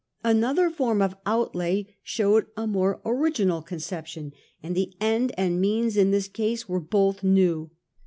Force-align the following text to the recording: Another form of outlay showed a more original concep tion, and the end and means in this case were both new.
Another 0.23 0.71
form 0.71 0.99
of 0.99 1.15
outlay 1.27 1.95
showed 2.01 2.47
a 2.57 2.65
more 2.65 2.99
original 3.05 3.61
concep 3.61 4.07
tion, 4.07 4.33
and 4.63 4.73
the 4.75 4.93
end 4.99 5.31
and 5.37 5.61
means 5.61 5.95
in 5.95 6.09
this 6.09 6.27
case 6.27 6.67
were 6.67 6.79
both 6.79 7.21
new. 7.23 7.69